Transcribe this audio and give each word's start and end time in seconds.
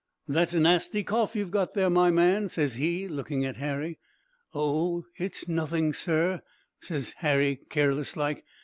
"That's 0.27 0.55
a 0.55 0.59
nasty 0.59 1.03
cough 1.03 1.35
you've 1.35 1.51
got, 1.51 1.75
my 1.75 2.09
man,' 2.09 2.49
ses 2.49 2.73
he, 2.73 3.07
looking 3.07 3.45
at 3.45 3.57
Harry. 3.57 3.99
"'Oh, 4.51 5.05
it's 5.15 5.47
nothing, 5.47 5.93
sir,' 5.93 6.41
ses 6.79 7.13
Harry, 7.17 7.59
careless 7.69 8.17
like. 8.17 8.43